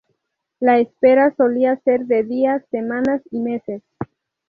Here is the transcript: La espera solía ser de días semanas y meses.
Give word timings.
La 0.59 0.79
espera 0.79 1.31
solía 1.35 1.79
ser 1.83 2.07
de 2.07 2.23
días 2.23 2.65
semanas 2.71 3.21
y 3.29 3.37
meses. 3.39 3.83